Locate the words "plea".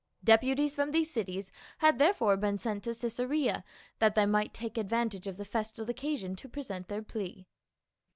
7.03-7.45